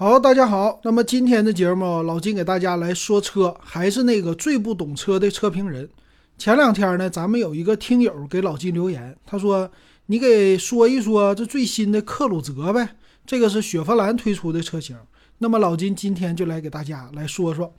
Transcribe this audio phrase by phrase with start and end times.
[0.00, 0.80] 好，大家好。
[0.82, 5.90] 那么今天的节目，老金给大家来说车，还是那个最不懂车的车评人。
[6.38, 9.70] 前两天呢，咱们有一个听友给老金留言，他说
[10.08, 14.96] ：“你给说一说这最新的克鲁泽呗，这个是雪佛兰推出的车型。”
[15.36, 17.74] 那么老金今天就来给大家来说说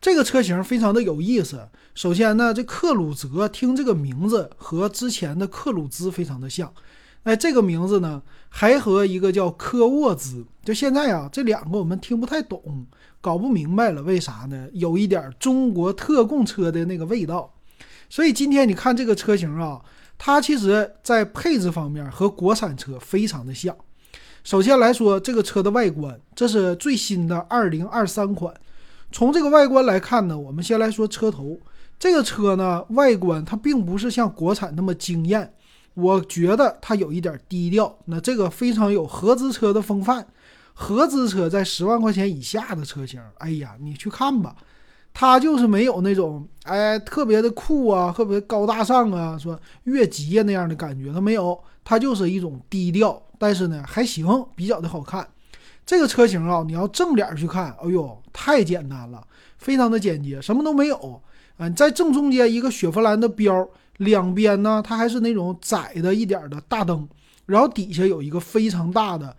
[0.00, 1.68] 这个车型，非常的有意思。
[1.94, 6.72] 首先呢，这克鲁泽听这个名字和之前的克鲁兹非常的像。
[7.22, 12.86] 哎，这个名字呢，还和一个叫科沃兹，就现在啊，这两个我们听不太懂，
[13.20, 14.68] 搞不明白了，为啥呢？
[14.72, 17.52] 有一点中国特供车的那个味道。
[18.08, 19.80] 所以今天你看这个车型啊，
[20.18, 23.74] 它其实在配置方面和国产车非常的像。
[24.42, 28.54] 首先来说，这个车的外观，这是最新的二零二三款。
[29.12, 31.58] 从这个外观来看呢，我们先来说车头，
[31.98, 35.52] 这个车呢，外观它并不是像国产那么惊艳。
[35.94, 40.26] 我觉得它有一点低调，那这个非常有合资车的风范。
[40.80, 44.56] 合资车在十万块钱以下的车型，哎呀，你去看吧，
[45.12, 55.28] 它就是没有那种哎特别的酷啊，特别高大上啊，说越级啊那样的感觉，它没有，它就是一种低调，但是呢还行，比较的好看。
[55.84, 59.22] 这个车型啊，你要正脸去看，哎呦，太简单了，
[59.58, 61.22] 非常的简洁，什么都没有。
[61.58, 63.68] 嗯，在正中间一个雪佛兰的标。
[63.98, 67.06] 两边呢，它还是那种窄的一点的大灯，
[67.44, 69.36] 然后底下有一个非常大的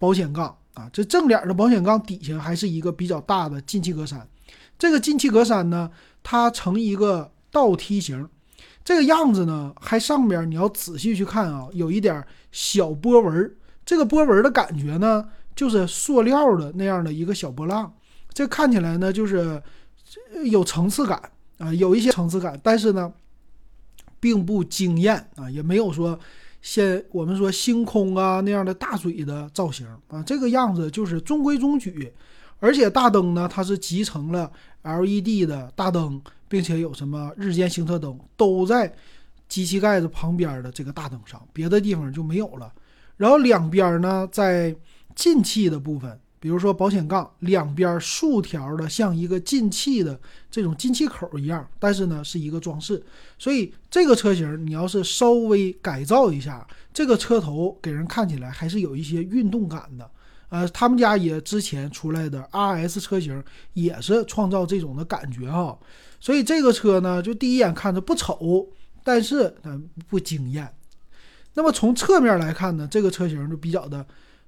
[0.00, 4.22] 保险杠啊，这正脸的保险杠底下还是一个比较大的进气格栅。
[4.78, 5.90] 这个进气格栅呢，
[6.22, 8.28] 它呈一个倒梯形，
[8.84, 13.56] 这个样子呢，还上边你要仔细去看啊，有一点小波纹。
[13.84, 17.92] 这个波纹的感觉呢，就是塑料的那样的一个小波浪，
[18.32, 19.62] 这看起来呢，就是
[20.44, 21.20] 有层次感
[21.58, 23.12] 啊，有一些层次感，但是呢。
[24.22, 26.20] 并不惊艳啊，也没有说
[26.62, 32.12] 先我们说星空啊那样的大嘴的造型啊，这个样子就是中规中矩。
[32.58, 34.50] 而且大灯呢，它是集成了
[34.82, 38.92] LED 的大灯，并且有什么日间行车灯都在
[39.48, 42.72] 机器盖子旁边的这个大灯上，别的地方就没有了。
[43.16, 44.76] 然后两边呢，在
[45.14, 46.20] 进气的部分。
[46.40, 50.18] 比如说保险杠两边竖条的，像一个进气的
[50.50, 53.00] 这种进气口一样，但是呢是一个装饰。
[53.38, 60.10] 所以这个车型你要是稍微改造一下，这个车头给人看起来还是有一些运动感的。
[60.48, 65.78] 呃，他们家也之前出来的 RS 车型也是创造这种的感觉哈。
[66.18, 68.66] 所以这个车呢，就第一眼看着不丑，
[69.04, 70.74] 但是它不惊艳。
[71.54, 74.04] 那么从侧面来看呢，这个车型就比较的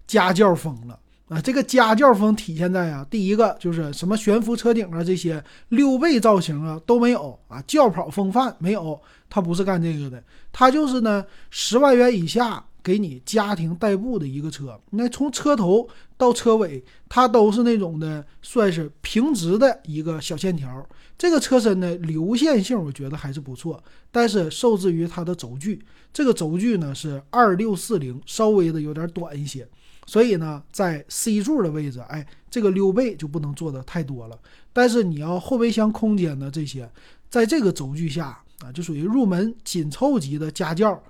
[0.07, 0.99] 家教风了。
[1.33, 9.01] 啊，这个家教风体现在啊，第一个就是什么悬浮车顶啊，这些溜背造型啊都没有啊，轿跑风范没有，
[9.31, 10.23] 它不是干这个的，
[10.53, 14.79] 它就是呢十万元以下给你家庭代步的一个车。
[14.91, 15.89] 那从车头
[16.19, 20.87] 到车尾，它都是那种的，算是平直的一个小线条。
[21.17, 25.83] 这个车身呢流线性我觉得还是不错，但是受制于它的轴距，
[26.13, 29.67] 这个轴距呢是二六四零，稍微的有点短一些。
[30.05, 34.39] 所以呢，在 C 柱的位置，哎，这个溜背就不能做的太多了。
[34.73, 36.91] 但是你要后备箱空间的这些，
[37.31, 41.01] 在这个轴距下啊，就属于入门紧凑级的家轿，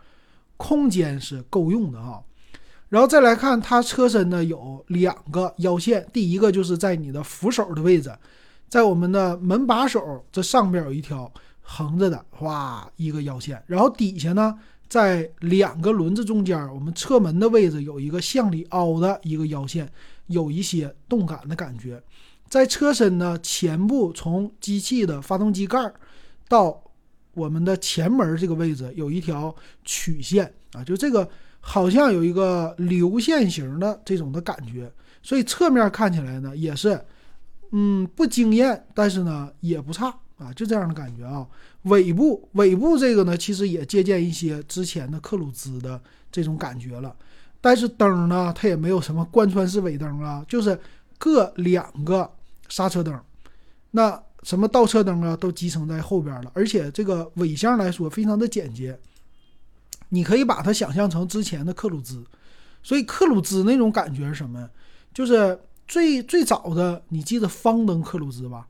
[0.56, 2.22] 空间是够用的哈。
[2.90, 8.14] 然后再来看它车身呢，有两个腰线，第一个就是在你的扶手的位置，
[8.68, 11.32] 在我们的门把手这上边有一条
[11.62, 14.58] 横着的，哇，一个腰线，然后底下呢。
[14.92, 19.90] 在两个轮子中间，我们侧门的位置有一个向里凹的一个腰线，
[20.26, 21.98] 有一些动感的感觉。
[22.46, 25.78] 在车身呢前部，从机器的发动机盖
[26.46, 26.78] 到
[27.32, 31.26] 我们的前门这个位置，有一条曲线啊，就这个
[31.60, 34.92] 好像有一个流线型的这种的感觉。
[35.22, 37.02] 所以侧面看起来呢，也是，
[37.70, 40.14] 嗯，不惊艳，但是呢也不差。
[40.38, 41.46] 啊，就这样的感觉啊。
[41.82, 46.00] 尾部，尾部这个呢，其实也借鉴一些之前的克鲁兹的
[46.30, 47.14] 这种感觉了。
[47.60, 50.78] 但是灯呢，它也没有什么贯穿式尾灯啊，就是
[51.18, 52.30] 各两个
[52.68, 53.18] 刹车灯。
[53.92, 56.50] 那什么倒车灯啊，都集成在后边了。
[56.54, 58.98] 而且这个尾箱来说，非常的简洁。
[60.08, 62.24] 你可以把它想象成之前的克鲁兹。
[62.82, 64.68] 所以克鲁兹那种感觉是什么？
[65.14, 68.66] 就是最最早的，你记得方灯克鲁兹吧？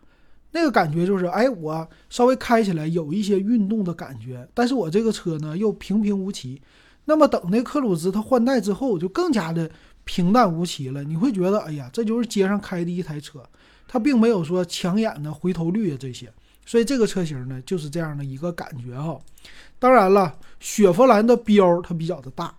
[0.53, 6.63] 那个感觉就是，哎，我稍微开起来有一些运动的感觉，但是我这个车呢又平平无奇。
[7.05, 9.69] 那么等那克鲁兹它换代之后，就更加的
[10.05, 11.03] 平淡无奇了。
[11.03, 13.43] 你会觉得，哎呀，这就是街上开的一台车，
[13.89, 16.33] 它并没有说抢眼的回头率啊这些。
[16.65, 19.19] 所以这个车型呢就是这样的一个感觉哈。
[19.79, 22.55] 当然了，雪佛兰的标它比较的大，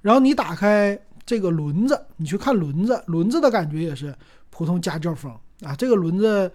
[0.00, 0.98] 然后你打开。
[1.24, 4.12] 这个轮子，你去看轮子，轮子的感觉也是
[4.50, 5.72] 普通家轿风啊。
[5.76, 6.50] 这个轮子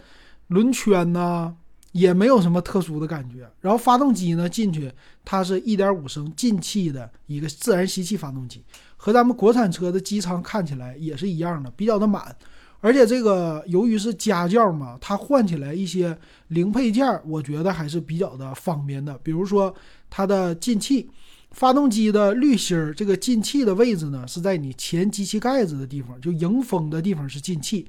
[0.48, 1.56] 轮圈呢
[1.92, 3.50] 也没有什么特殊的感觉。
[3.62, 4.92] 然后发动机呢进去，
[5.26, 8.64] 它是一点五升进气的一个自然吸气发动机，
[8.96, 12.36] 和咱们国产车的机舱看起来也是一样的，比较的满。
[12.80, 16.18] 而且这个由于是家轿嘛，它换起来一些
[16.50, 19.18] 零配件，我觉得还是比较的方便的。
[19.24, 19.74] 比如说
[20.10, 21.10] 它的进气。
[21.52, 27.88] 发动机的滤芯儿，这个进气的位置呢，是在你前机器盖子的地方，就迎风的地方是进气，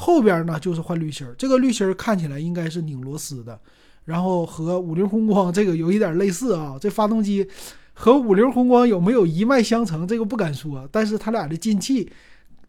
[0.00, 1.34] 后边呢就是换滤芯儿。
[1.36, 3.60] 这个滤芯儿看起来应该是拧螺丝的，
[4.06, 6.78] 然后和五菱宏光这个有一点类似啊。
[6.80, 7.46] 这发动机
[7.92, 12.10] 和五菱宏光有没有一脉相承，这个不敢说，但是它俩的进气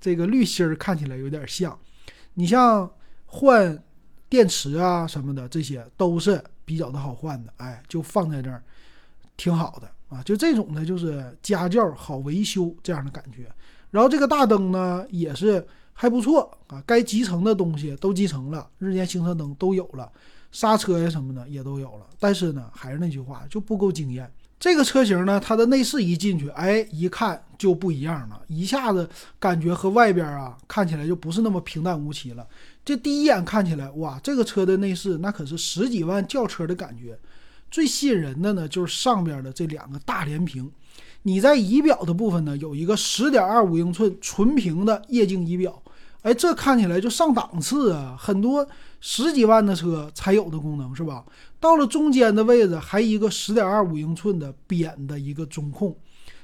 [0.02, 1.78] 这个滤芯儿看起来有点像。
[2.34, 2.92] 你像
[3.26, 3.82] 换
[4.28, 8.62] 电池啊什么的，这些都是比较的好换的，哎，就放在这儿，
[9.38, 9.90] 挺好的。
[10.10, 13.50] 啊，就这种呢，就是家教好维修这样的感觉。
[13.92, 15.66] 然后这个大灯呢，也是
[16.02, 20.12] 还不错啊，该集成的东西都集成了，日间行车灯都有了，
[20.52, 22.08] 刹车呀什么的也都有了。
[22.20, 24.28] 但是呢，还是那句话，就不够惊艳。
[24.60, 29.08] 这个车型呢，它的内饰一进去，哎，一看就不一样了，一下子
[29.38, 32.48] 感觉和外边啊看起来就不是那么平淡无奇了。
[32.84, 37.16] 这第一眼看起来，哇，这个车的内饰那可是十几万轿车的感觉。
[37.70, 40.72] 最吸引人的呢，就是上边的这两个大连屏。
[41.24, 45.81] 你在仪表的部分呢，有一个十点二五英寸纯平的液晶仪表，
[46.22, 48.16] 哎，这看起来就上档次啊！
[48.20, 48.68] 很多
[49.00, 51.26] 十几万的车才有的功能是吧？
[51.60, 55.98] 到了中间的位置，还一个十点二五英寸的扁的一个中控，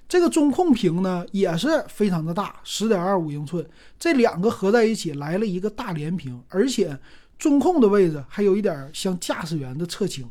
[0.10, 3.64] 这个中控屏呢也是非常的大，十点二五英寸，
[4.00, 6.98] 这两个合在一起来了一个大连屏，而且
[7.38, 10.28] 中控的位置还有一点像驾驶员的侧倾。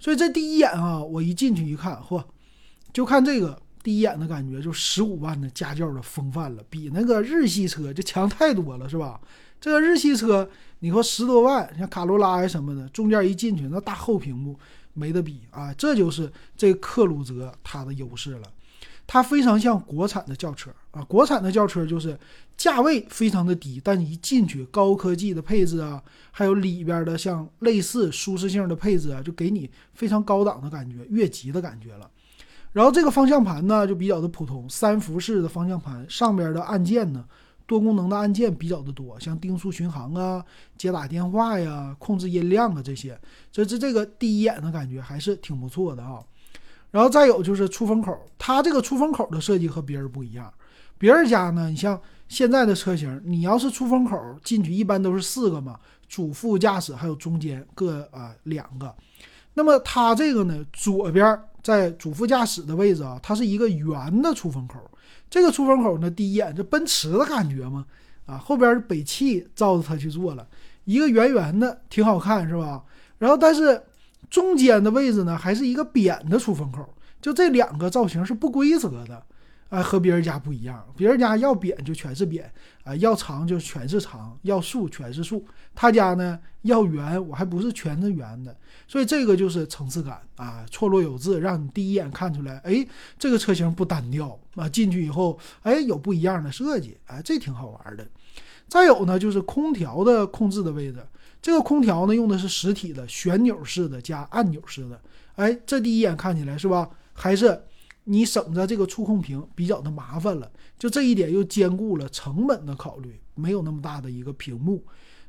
[0.00, 2.20] 所以这第一眼啊，我一进去一看，嚯，
[2.92, 9.18] 就看这个第一眼的感觉，就十五万的家轿的风范了，比那个日系车就强太多了，是吧？
[9.58, 10.46] 这个日系车，
[10.80, 14.54] 你说十多万，像卡罗拉呀什么的，中间一进去那大后屏幕
[14.92, 18.42] 没得比啊，这就是这克鲁泽它的优势了。
[19.06, 22.14] 它非常像国产的轿车啊，国产的轿车就是
[22.58, 32.10] 价位非常的低，但你一进去，高科技的配置啊，还有里边的像类似舒适性的配置啊，就给你非常高档的感觉，越级的感觉了。
[32.78, 37.24] 然后这个方向盘呢，就比较的普通，三辐式的方向盘，上边的按键呢，
[37.66, 40.44] 多功能的按键比较的多，像定速巡航啊、
[40.76, 43.18] 接打电话呀、控制音量啊这些，
[43.50, 46.20] 这这这个第一眼的感觉还是挺不错的啊。
[46.92, 50.48] 然后再有就是出风口，它这个出风口的设计和别人不一样。
[50.98, 58.94] 别人家呢，你像现在的车型，你要是出风口进去，一般都是四个嘛，主副驾驶还有中间各啊两个。
[59.54, 61.36] 那么它这个呢，左边
[61.68, 64.78] 在主副驾驶的位置啊，它是一个圆的出风口。
[65.28, 67.84] 这个出风口呢，第一眼这奔驰的感觉嘛，
[68.24, 70.46] 啊，后边是北汽照着它去做了
[70.84, 72.82] 一个圆圆的，挺好看是吧？
[73.18, 73.82] 然后但是。
[74.30, 76.86] 中间的位置呢，还是一个扁的出风口，
[77.18, 79.22] 就这两个造型是不规则的，
[79.68, 80.84] 啊，和别人家不一样。
[80.96, 82.50] 别人家要扁就全是扁，
[82.84, 85.44] 啊，要长就全是长，要竖全是竖。
[85.74, 88.56] 他家呢要圆，我还不是全是圆的，
[88.86, 92.86] 所以这个就是层次感啊，错落有致，让你第一眼看出来，哎，
[93.18, 94.68] 这个车型不单调啊。
[94.68, 98.06] 进去以后，哎，有不一样的设计，哎，这挺好玩的。
[98.68, 101.06] 再有呢，就是空调的控制的位置。
[101.40, 105.00] 这个空调呢，用的是实体的旋钮式的加按钮式的，
[105.36, 106.90] 哎，这第一眼看起来是吧？
[107.12, 107.62] 还是
[108.08, 110.50] 你省着这个触控屏比较的麻烦了。
[110.78, 114.82] 就这一点又兼顾了成本的考虑，没有那么大的一个屏幕。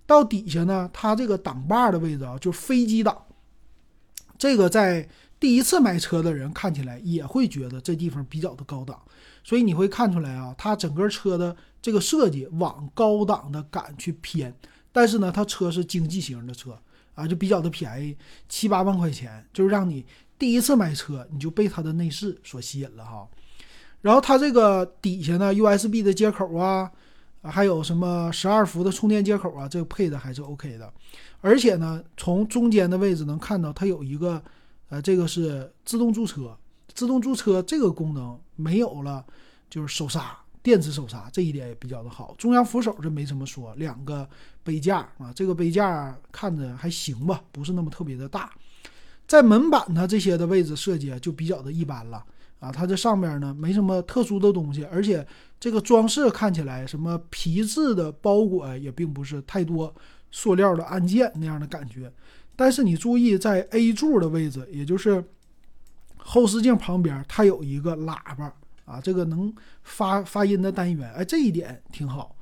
[0.06, 3.16] 到底下呢，它这个挡把的位置啊，就是飞机挡，
[4.38, 5.08] 这个在
[5.40, 9.00] 第一次买车的人看起来也会觉得这地方比较的高档，
[9.44, 14.54] 所以你会看出来啊，它整个车的这个设计往高档的感去偏。
[14.92, 16.78] 但是呢，它车是经济型的车
[17.14, 18.18] 啊，就比较的便宜，
[18.48, 20.04] 七八万块钱，就是让你
[20.40, 23.28] 第一次买车你就被它的内饰所吸引了哈。
[24.02, 26.90] 然后它这个底下呢，USB 的接口啊，
[27.44, 30.92] 还有什么十二伏的充电接口啊，这个配的还是 OK 的。
[31.42, 34.42] 而且呢，从中间的位置能看到它有一个，
[34.88, 36.58] 呃，这个是自动驻车，
[36.94, 39.26] 自动驻车这个功能没有了，
[39.70, 40.38] 就是手刹。
[40.62, 44.28] 电子手刹这一点也比较的好，中央扶手这没什么说，两个
[44.62, 48.52] 杯架啊，这个杯架看着还行吧，不是那么特别的大。
[49.30, 52.26] 在门板它这些的位置设计就比较的一般了
[52.60, 55.26] 啊，它这上面呢没什么特殊的东西，而且
[55.60, 59.94] 这个装饰看起来什么皮质的包裹也并不是太多，
[60.32, 62.12] 塑料的按键那样的感觉。
[62.56, 65.24] 但是你注意在 A 柱的位置，也就是
[66.18, 68.52] 后视镜旁边，它有一个喇叭。
[68.86, 72.36] 啊，这个能发发音的单元，哎，这一点挺好。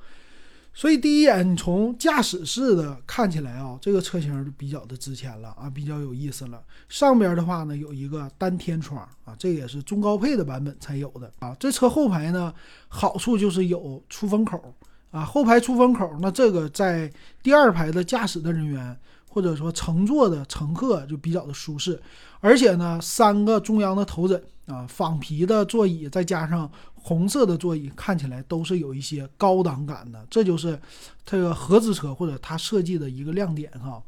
[0.78, 6.62] 所以第一眼你从驾驶室的看起来啊，这个车型就比较的值钱了啊，比较有意思了。
[6.88, 11.52] 上边的话呢有一个单天窗啊，这也是中高配的版本才有的啊。
[11.58, 12.54] 这车后排呢
[12.86, 14.72] 好处就是有出风口
[15.10, 18.96] 啊，后排出风口，那这个在第二排的驾驶的人员
[19.28, 22.00] 或者说乘坐的乘客就比较的舒适。
[22.38, 26.70] 而且呢，三个中央的头枕啊，仿皮的座椅，再加上
[27.02, 30.26] 红色的座椅，看起来都是有一些高档感的。
[30.28, 30.78] 这就是
[31.24, 34.02] 这个合资车或者它设计的一个亮点哈。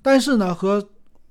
[0.00, 0.86] 但是呢，和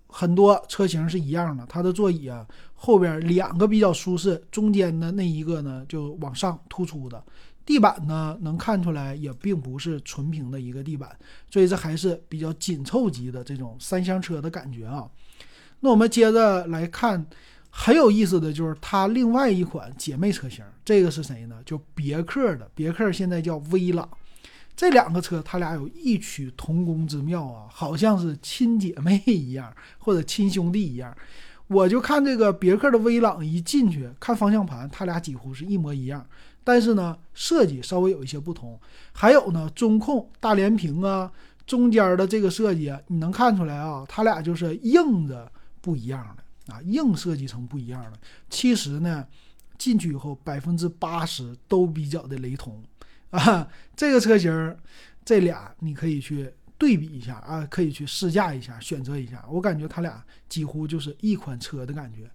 [0.08, 7.24] 很多车型是一样的，它的座椅啊后边两个比较舒适，中间的那一个呢就往上突出的。
[7.64, 11.16] 地板呢能看出来也并不是纯平的一个地板，
[11.50, 15.08] 所以这还是比较紧凑级的这种三厢车的感觉啊。
[15.80, 17.26] 那我们接着来看，
[17.74, 21.56] 很有意思的就是它另外一款姐妹车型，这个是谁呢？
[21.66, 24.08] 就别克的，别克现在叫威朗。
[24.76, 31.16] 这两个车，它俩有异曲同工之妙啊，好像是亲姐妹一样，或者亲兄弟一样。
[31.68, 36.26] 我就看这个别克的威朗一进去，看方向盘，它俩几乎是一模一样，
[36.64, 38.78] 但是呢，设计稍微有一些不同。
[39.14, 41.32] 还有呢，中控大连屏啊，
[41.66, 45.50] 中间的这个设计，你能看出来啊，它俩就是硬的。
[45.84, 48.14] 不一样的啊，硬设计成不一样了。
[48.50, 49.28] 其实呢，
[49.78, 52.82] 进去以后百分之八十都比较的雷同
[53.32, 53.68] 啊。
[53.96, 54.78] 这个车型，
[55.26, 59.46] 这俩你可以去对比一下啊，可以去试驾一下，选择一下。
[59.50, 62.30] 我感觉它俩几乎就是一款车的感觉。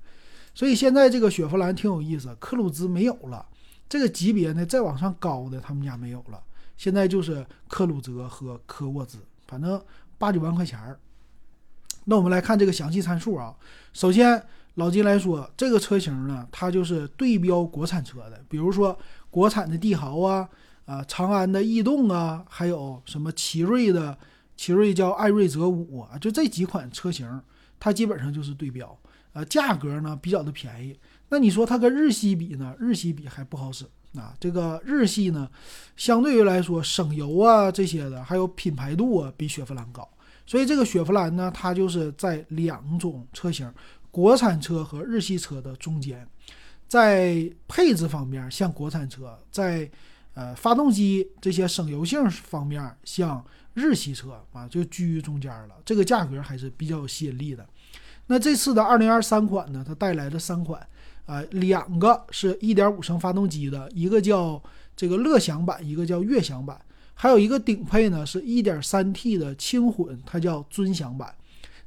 [0.55, 3.45] 所以现在这个雪佛兰挺有意思，克鲁兹没有了，
[3.89, 6.43] 这个级别呢再往上高的他们家没有了，
[6.77, 9.83] 现在就是克鲁泽和科沃兹，反正
[10.17, 10.99] 八九万块钱儿。
[12.09, 13.55] 那我们来看这个详细参数啊。
[13.93, 14.43] 首先，
[14.75, 18.97] 老金来说，这个车型呢，它就是对标国产车的，比如说
[19.31, 20.49] 国产的帝豪啊，
[20.85, 24.17] 啊，长安的逸动啊，还有什么奇瑞的，
[24.57, 27.41] 奇瑞叫艾瑞泽五啊，就这几款车型，
[27.81, 28.97] 它基本上就是对标。
[29.33, 30.99] 呃，价格呢比较的便宜。
[31.29, 32.75] 那你说它跟日系比呢？
[32.79, 33.85] 日系比还不好使
[34.15, 34.33] 啊。
[34.41, 35.51] 这个日系呢，
[35.97, 40.09] 相对于来说省油啊这些的，还有品牌度啊，比雪佛兰高。
[40.47, 43.71] 所以这个雪佛兰呢，它就是在两种车型，
[44.13, 46.27] 国产车和日系车的中间，
[46.87, 49.91] 在配置方面像国产车，在
[50.35, 55.75] 呃发动机这些省油性方面像日系车啊，就居于中间了。
[55.85, 57.67] 这个价格还是比较有吸引力的。
[58.29, 60.81] 那这次的二零二三款呢，它带来的三款
[61.27, 64.63] 啊，两个是一点五升发动机的，一个叫
[64.95, 66.81] 这个乐享版，一个叫悦享版。
[67.19, 71.35] 还有一个顶配呢，是 1.3T 的轻混，它叫尊享版。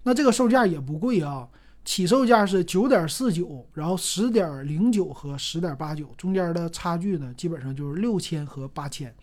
[0.01, 1.47] 那这个售价也不贵啊，
[1.85, 9.13] 起售价是9.49，然后10.09和10.89，中间的差距呢，基本上就是六千和八千。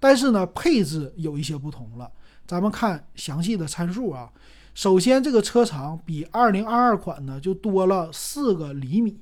[0.00, 2.10] 但是呢，配置有一些不同了。
[2.46, 4.30] 咱们看详细的参数啊。
[4.74, 9.20] 首先，这个车长比2022款呢就多了四个厘米，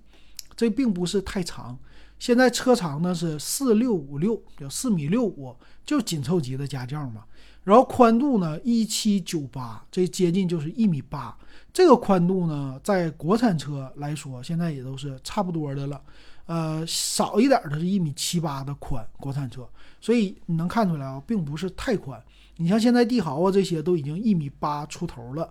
[0.54, 1.76] 这并不是太长。
[2.20, 7.24] 现在车长呢是四六五六，叫四米六五，就紧凑级的家轿嘛。
[7.64, 11.34] 然后宽度呢一七九八，这接近就是一米八。
[11.72, 16.00] 这个宽度呢，在国产车来说，现在也都是差不多的了。
[16.44, 19.66] 呃，少一点的是一米七八的宽，国产车。
[19.98, 22.22] 所以你能看出来啊，并不是太宽。
[22.56, 25.50] 你像现在帝豪啊这些都已经一米八出头了，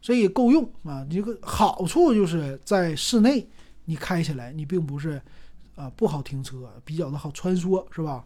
[0.00, 1.04] 所以够用啊。
[1.10, 3.44] 这个好处就是在室内
[3.86, 5.20] 你开起来，你并不是。
[5.76, 8.24] 啊，不好停车，比较的好穿梭，是吧？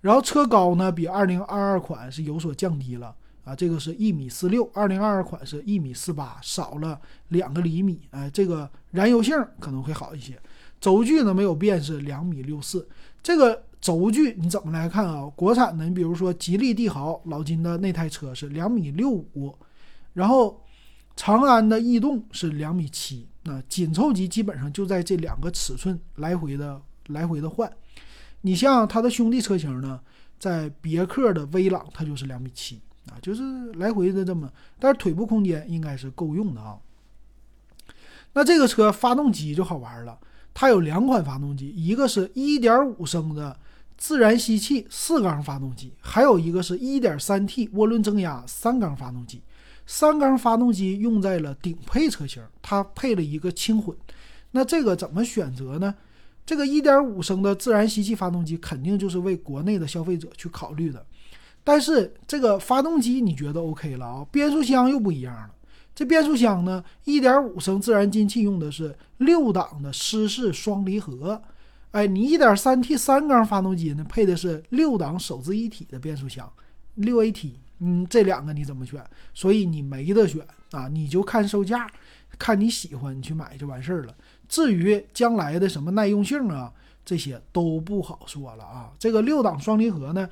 [0.00, 8.00] 然后车高呢，比二零二二款是有所降低了啊，这个是一米四六，二零二二款是一米四八，少了两个厘米。
[8.10, 10.38] 哎，这个燃油性可能会好一些。
[10.80, 12.86] 轴距呢没有变，是两米六四。
[13.20, 15.28] 这个轴距你怎么来看啊？
[15.34, 19.52] 国产的，你比如说吉利帝豪老金的那台车是两米六五，
[20.12, 20.62] 然后
[21.18, 23.26] 长安的逸动是两米七。
[23.42, 27.70] 那紧凑级基本上就在这两个尺寸来回的来回的换，
[28.42, 29.98] 你像它的兄弟车型呢，
[30.38, 36.76] 在别克的威朗它就是两米七啊，就是来回的这么，但是腿部空间应该是够用的啊。
[38.34, 40.18] 那这个车发动机就好玩了，
[40.52, 43.58] 它有两款发动机，一个是一点五升的
[43.96, 49.40] 自然吸气四缸发动机，还有一个是一点三 T 涡轮增压三缸发动机。
[49.90, 53.96] 三缸发动机用在了顶配车型，它配了一个轻混。
[54.50, 55.94] 那这个怎么选择呢？
[56.44, 61.04] 这个1.5升的自然吸气发动机肯定就是为国内的消费者去考虑的。
[61.64, 64.26] 但是这个发动机你觉得 OK 了啊？
[64.30, 65.50] 变速箱又不一样了。
[65.94, 71.42] 这变速箱呢，1.5升自然进气用的是六档的湿式双离合，
[71.92, 76.50] 哎，你 1.3T 三缸发动机呢，配的是六档手自一体的变速箱，
[76.94, 79.04] 六 AT，嗯，这两个你怎么选？
[79.34, 81.90] 所以你没得选啊，你就看售价，
[82.38, 84.14] 看你喜欢，你去买就完事儿了。
[84.48, 86.72] 至于将来的什么耐用性啊，
[87.04, 88.92] 这些都不好说了啊。
[88.98, 90.28] 这个六档双离合呢，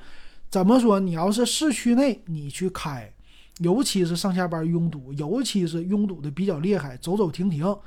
[0.49, 0.99] 怎么说？
[0.99, 3.11] 你要是市区内你去开，
[3.59, 7.77] 尤其是上下班拥堵，尤其是拥堵的比较厉害，走走停停，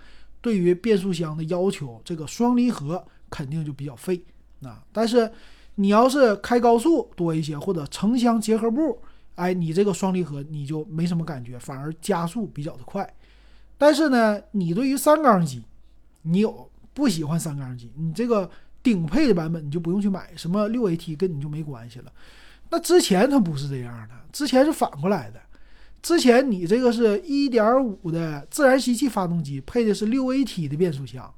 [0.40, 3.04] 对于变速箱的要求，这个双离合。
[3.32, 4.20] 肯定就比较费
[4.64, 5.30] 啊，但是
[5.76, 9.00] 你要是开高速多一些，或者城乡结合部，
[9.34, 13.08] 哎，你这个双离合你就没什么感觉，反而加速比较的快。
[13.78, 15.64] 但是呢，你对于三缸机，
[16.22, 18.50] 你有不喜欢三缸机，你这个
[18.82, 22.12] 顶配的版本你就不用去买，什么六 AT 跟你就没关系了。
[22.70, 25.40] 那之前它不是这样的，之前是反过来的，
[26.02, 31.32] 之前你这个是一点五的自然吸气发动机，配的是六 AT 的变速箱。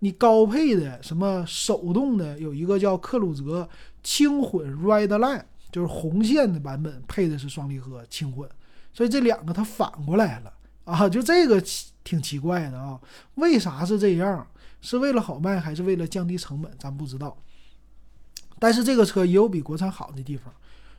[0.00, 3.66] 你高配的什么手动的，有一个叫克鲁泽
[4.02, 5.42] 轻混 Red Line，
[5.76, 8.48] 就是红线的版本，配的是双离合轻混，
[8.94, 10.50] 所以这两个它反过来了
[10.84, 11.62] 啊，就这个
[12.02, 12.98] 挺奇怪的啊，
[13.34, 14.46] 为啥是这样？
[14.80, 16.72] 是为了好卖还是为了降低成本？
[16.78, 17.36] 咱不知道。
[18.58, 20.50] 但是这个车也有比国产好的地方，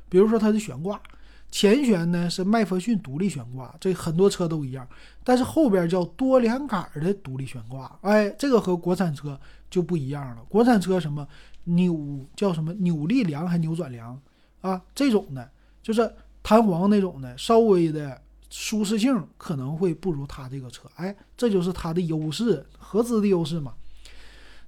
[0.10, 1.02] 比如说它的悬挂。
[1.50, 4.88] 前悬呢是麦弗逊独立悬挂，这很多车都一样，
[5.24, 9.40] 但是后边叫多连杆的独立悬挂，哎，这个和国产车
[9.72, 10.44] 就不一样了。
[10.48, 11.28] 国产车什么
[11.64, 14.22] 扭叫什么扭力梁还扭转梁
[14.68, 15.50] 啊，这种的，
[15.82, 23.74] 就是弹簧那种的，稍微的舒适性可能会不如它这个车，哎，这就是它的优势，合资的优势嘛。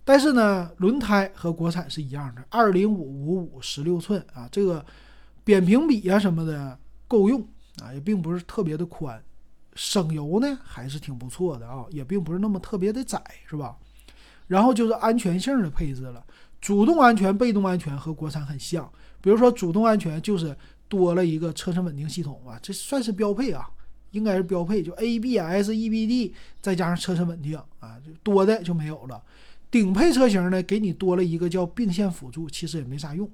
[0.03, 4.85] 但是呢，轮胎和国产是一样的，二零五五五十六寸啊，这个。
[5.41, 6.77] 扁平比啊什么的
[7.07, 7.41] 够用
[7.81, 9.19] 啊，也并不是特别的宽，
[9.73, 13.75] 省油呢还是挺不错的啊，也并不是那么特别的窄，是吧？
[14.45, 16.23] 然后就是安全性的配置了，
[16.61, 18.89] 主动安全、被动安全和国产很像。
[19.21, 20.55] 比如说主动安全就是
[20.87, 23.69] 多了一个车身稳定系统啊，这算是标配啊，
[24.11, 26.31] 应该是标配，就 ABS、EBD
[26.61, 29.21] 再加上车身稳定啊，多的就没有了。
[29.71, 33.29] 顶配车型呢，给你多了一个叫并线辅助，其实也没啥用。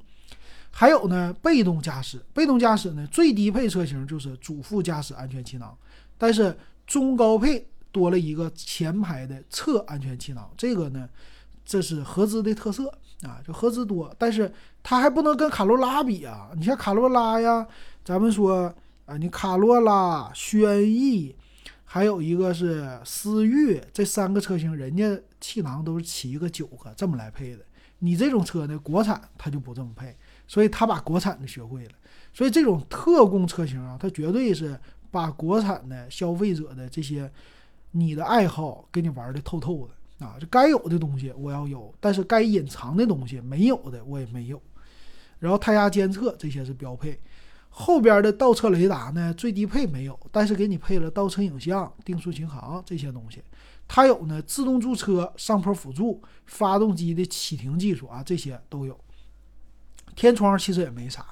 [0.70, 5.78] 还有呢，被动驾驶，被动驾驶呢，最低配车型就是主副驾驶安全气囊，
[6.18, 11.08] 但是中高配多了一个前排的侧安全气囊，这个呢，
[11.66, 12.88] 这是合资的特色
[13.24, 17.68] 啊，就合资多，但是它还不能跟卡罗拉比啊，你像卡罗拉呀，
[18.04, 18.74] 咱们说
[19.06, 21.36] 啊，你卡罗拉、轩逸，
[21.84, 27.66] 还有一个是思域，这三个车型，人家气囊都是七个九个这么来配的，
[28.00, 30.16] 你这种车呢，国产它就不这么配。
[30.48, 31.92] 所以他把国产的学会了，
[32.32, 37.28] 所以这种特供车型啊，它绝对是把国产的消费者的这些
[37.90, 39.95] 你的爱好给你玩的透透的。
[40.20, 44.62] 啊，这该有的东西我要有，但是该隐藏的东西没有的我也没有。
[45.40, 47.20] 然后胎压监测这些是标配，
[47.70, 53.44] 后边的倒车雷达呢最低配没有，但是给你配了倒车影像、定速巡航这些东西，
[53.88, 58.98] 它有呢自动驻车、上坡辅助、发动机的启停技术啊，这些都有。
[60.16, 61.26] 天窗其实也没啥，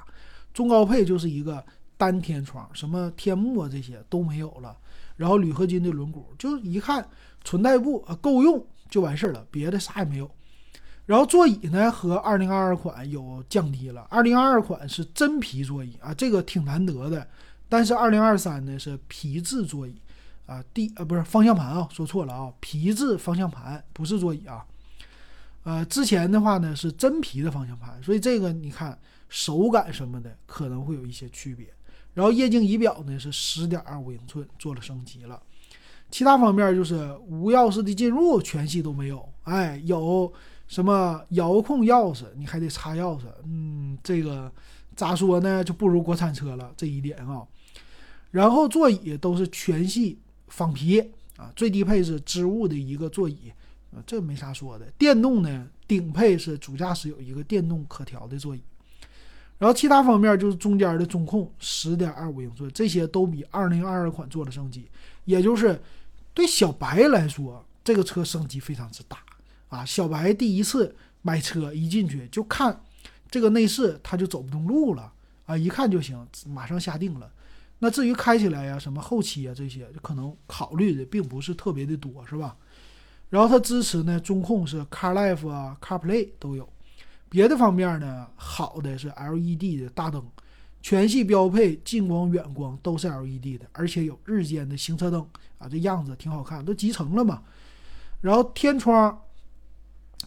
[0.54, 1.65] 中高配就是一个
[1.96, 4.78] 单天窗，什么天幕啊这些都没有了。
[5.15, 7.08] 然后铝合金的轮毂，就一看
[7.43, 10.30] 纯代步啊，够用就完事儿了，别的啥也没有。
[11.08, 17.28] 然后座椅呢和2022款有降低了，2022款是真皮座椅啊，这个挺难得的。
[17.68, 19.96] 但是2023呢是皮质座椅
[20.46, 24.64] 啊，第啊不是方向盘啊，说错了啊，皮质方向盘不是座椅啊。
[25.64, 28.96] 呃，之前的话呢是真皮的方向盘，所以这个你看
[29.28, 31.66] 手感什么的可能会有一些区别。
[32.14, 35.42] 然后液晶仪表呢是十点二五英寸，做了升级了。
[36.13, 39.28] 其他方面就是无钥匙的进入，全系都没有。
[39.45, 40.32] 哎，有
[40.67, 43.23] 什么遥控钥匙，你还得插钥匙。
[43.45, 44.52] 嗯，这个
[44.95, 47.41] 咋说呢，就不如国产车了这一点啊。
[48.30, 50.99] 然后座椅都是全系仿皮
[51.36, 53.52] 啊，最低配是织物的一个座椅
[53.91, 53.97] 啊。
[54.06, 54.86] 这没啥说的。
[54.99, 58.62] 电动呢，顶配是主驾驶有一个电动可调的座椅，
[59.58, 64.88] 然后其他方面就是中间的中控十点二五英寸，这些都比二零二二款做了升级。
[65.26, 65.82] 也就是
[66.34, 69.17] 对小白来说，这个车升级非常之大
[69.69, 69.86] 啊！
[69.86, 72.82] 小白第一次买车一进去就看
[73.30, 75.12] 这个内饰，他就走不动路了
[75.46, 75.58] 啊！
[75.58, 77.32] 一看就行，马上下定了。
[77.80, 82.56] 那至于开起来呀，什么后期啊这些，可能考虑的并不是特别的多，是吧？
[83.30, 86.67] 然后它支持呢，中控是 CarLife 啊，CarPlay 都有。
[87.30, 90.24] 别的方面呢，好的是 LED 的大灯，
[90.84, 95.26] 全系标配近光、远光都是 LED 的，而且有日间的行车灯
[95.58, 97.41] 啊，这样子挺好看，都集成了嘛。
[98.19, 99.17] 然后天窗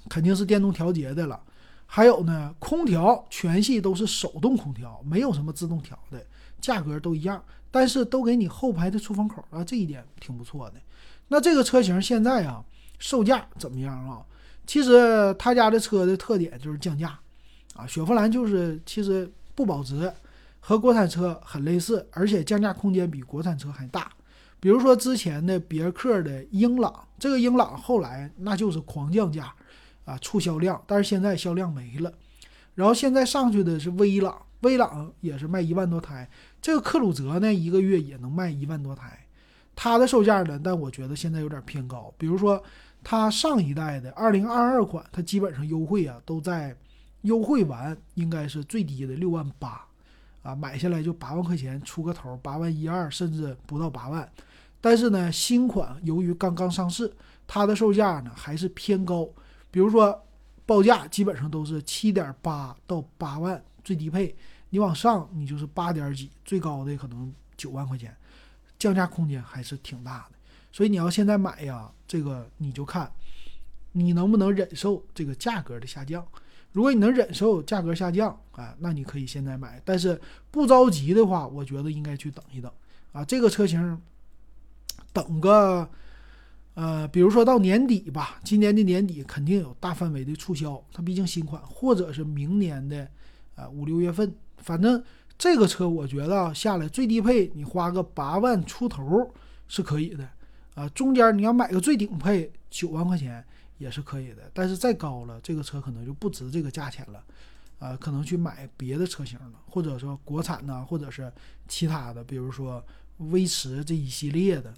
[0.09, 1.41] 肯定是电动调节的了。
[1.85, 6.25] 还有呢，空调全系都是手动空调，没有什么自动调的，
[6.61, 10.81] 价格都一样，但是都给你后排的出风口啊，这一点挺不错的。
[11.29, 12.65] 那这个车型现在啊，
[12.99, 14.25] 售价怎么样啊？
[14.67, 17.17] 其实他家的车的特点就是降价
[17.75, 20.13] 啊，雪佛兰就是其实不保值，
[20.69, 24.11] 和国产车很类似，而且降价空间比国产车还大。
[24.59, 29.55] 比如说之前的别克的英朗，这个英朗后来那就是狂降价。
[30.05, 32.13] 啊，促销量，但是现在销量没了。
[32.75, 36.29] 然后现在上去的是威朗，威朗也是卖一万多台。
[36.63, 39.27] 这个克鲁泽呢，一个月也能卖一万多台。
[39.75, 42.13] 它的售价呢，但我觉得现在有点偏高。
[42.17, 42.63] 比如说，
[43.03, 46.77] 它上一代的二零二二款，它基本上优惠啊，都在
[47.23, 49.86] 优惠完应该是最低的六万八，
[50.47, 54.31] 啊，买下来就八万块钱出个头，八万一二甚至不到八万。
[54.81, 57.13] 但是呢，新款由于刚刚上市，
[57.49, 59.29] 它的售价呢还是偏高。
[59.73, 60.25] 比如说，
[60.65, 64.37] 报价基本上都是七点八到八万最低配，
[64.71, 68.17] 你往上你就是八点几，最高的可能九万块钱，
[68.79, 70.37] 降价空间还是挺大的。
[70.71, 73.11] 所以你要现在买呀，这个你就看
[73.91, 76.25] 你能不能忍受这个价格的下降。
[76.77, 79.81] 如果你能忍受价格下降，啊，那你可以现在买。
[79.83, 82.71] 但是不着急的话，我觉得应该去等一等
[83.13, 83.25] 啊。
[83.25, 83.99] 这个车型
[85.15, 85.89] 等个。
[86.75, 93.09] 呃，比如说到年底吧，今年的年底肯定有大范围的促销，它毕竟新款，或者是明年的，
[93.55, 95.03] 呃五六月份，反正
[95.39, 99.33] 这个车我觉得下来最低配你花个八万出头
[99.67, 100.29] 是可以的，
[100.75, 103.43] 啊，中间你要买个最顶配九万块钱
[103.79, 107.25] 也是可以的，但是再高了，这个车可能就不值这个价钱了，
[107.79, 111.33] 啊，可能去买别的车型了，或者说国产的，或者是
[111.69, 112.85] 其他的，比如说
[113.19, 114.73] 威驰这一系列的。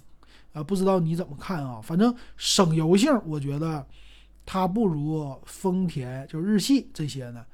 [0.51, 1.79] 啊，不知道你怎么看啊？
[1.79, 3.85] 反正省油性，我觉得
[4.47, 7.45] 它不如丰田，就日系这些呢，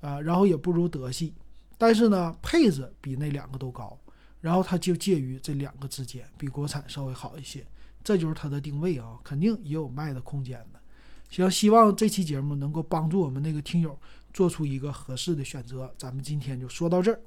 [0.00, 1.34] 啊，然后也不如德系，
[1.76, 3.98] 但是呢，配置比那两个都高，
[4.40, 7.66] 然后它就介于这两个之间，比国产稍微好一些，
[8.04, 10.80] 这就是它的定位啊，肯定也有卖的空间的。
[11.30, 13.98] 行，希望这期节目能够帮助我们那个听友
[14.32, 15.92] 做出一个合适的选择。
[15.98, 17.20] 咱们今天就说到这儿。